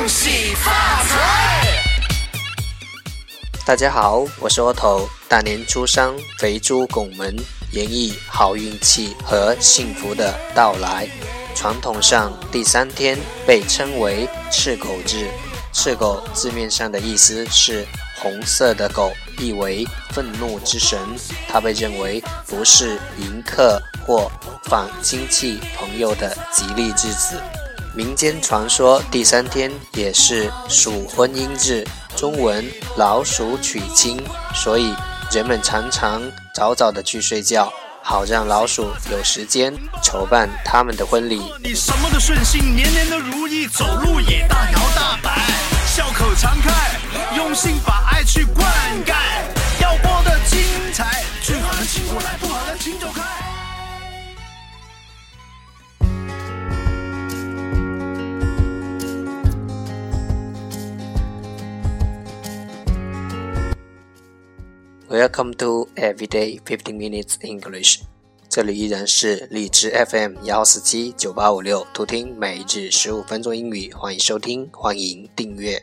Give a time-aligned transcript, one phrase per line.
[0.00, 1.66] 恭喜发财！
[3.66, 5.06] 大家好，我是窝头。
[5.28, 7.36] 大年初三，肥猪拱门，
[7.72, 11.06] 演绎好运气和幸福的到来。
[11.54, 15.28] 传统上，第三天被称为赤狗日。
[15.70, 17.86] 赤狗字面上的意思是
[18.16, 20.98] 红色的狗，意为愤怒之神。
[21.46, 24.32] 它被认为不是迎客或
[24.64, 27.38] 访亲戚朋友的吉利之子。
[27.94, 31.84] 民间传说，第三天也是属婚姻日，
[32.16, 32.64] 中文
[32.96, 34.22] 老鼠娶亲，
[34.54, 34.94] 所以
[35.32, 36.22] 人们常常
[36.54, 37.72] 早早的去睡觉。
[38.02, 41.52] 好让老鼠有时间筹办他们的婚礼。
[41.62, 45.09] 你什么都顺心，年年都如意，走路也大摇大
[65.10, 68.02] Welcome to Everyday Fifteen Minutes English。
[68.48, 75.82] 这里依然是荔枝 FM 幺四七九八五六，图听每日十五分钟英语，欢迎收听，欢迎订阅。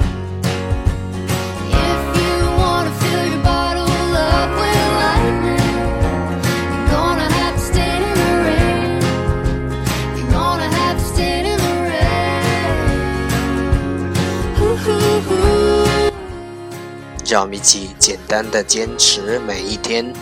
[17.30, 20.12] 让我们一起简单的坚持每一天。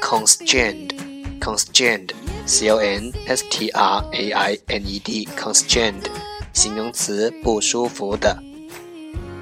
[0.00, 6.06] constrained，constrained，c o n s t r a i n e d，constrained，
[6.52, 8.36] 形容词，不舒服的。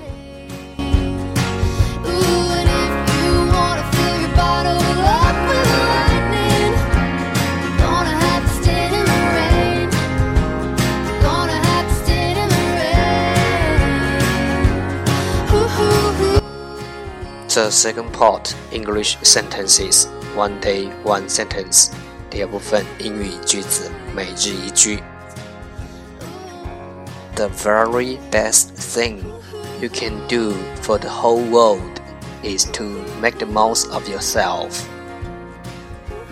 [17.53, 21.91] The second part English sentences one day one sentence。
[22.31, 25.03] 第二部分英语句子每日一句。
[27.35, 29.21] The very best thing
[29.81, 32.01] you can do for the whole world
[32.43, 32.85] is to
[33.21, 34.85] make the most of yourself.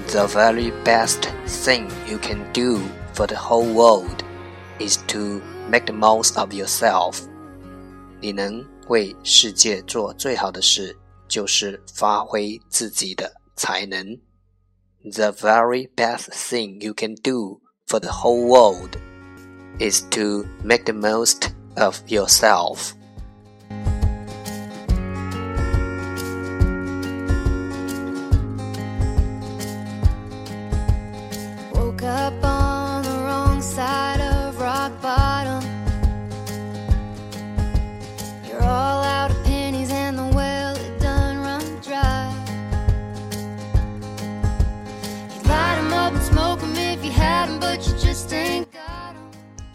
[0.08, 2.80] The very best thing you can do
[3.14, 4.24] for the whole world
[4.78, 7.22] is to make the most of yourself.
[8.20, 10.96] 你能为世界做最好的事，
[11.30, 14.18] 就是发挥自己的才能。
[15.02, 18.96] The very best thing you can do for the whole world
[19.78, 22.92] is to make the most of yourself.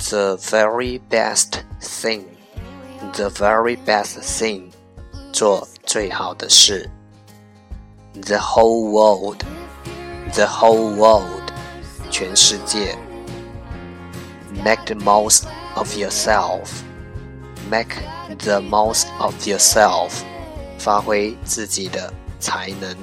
[0.09, 2.25] The very best thing,
[3.13, 4.71] the very best thing，
[5.31, 6.89] 做最好的事。
[8.13, 9.37] The whole world,
[10.33, 11.53] the whole world，
[12.09, 12.97] 全世界。
[14.65, 15.45] Make the most
[15.75, 16.67] of yourself,
[17.69, 17.95] make
[18.39, 20.11] the most of yourself，
[20.77, 22.97] 发挥自己的才能。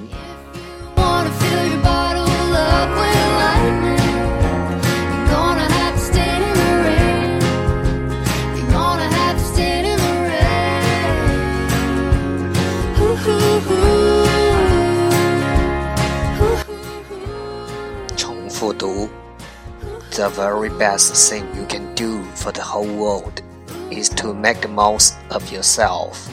[20.13, 23.41] The very best thing you can do for the whole world
[23.89, 26.29] is to make the most of yourself.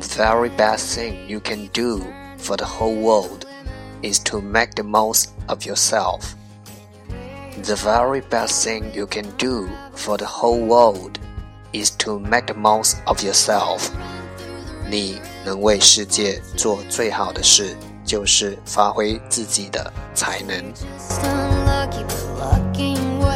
[0.00, 2.02] The very best thing you can do
[2.38, 3.46] for the whole world
[4.02, 6.34] is to make the most of yourself.
[7.62, 11.18] The very best thing you can do for the whole world
[11.72, 13.90] is to make the most of yourself.
[14.88, 20.72] 你能为世界做最好的事，就是发挥自己的才能。
[22.53, 23.29] you can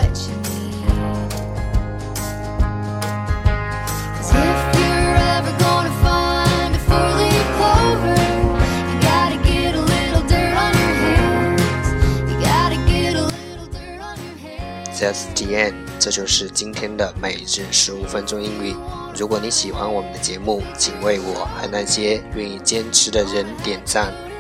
[14.94, 18.76] say this end，这就是今天的每日十五分钟英语。
[19.16, 24.27] 如果你喜欢我们的节目请为我和那些愿意坚持的人点赞。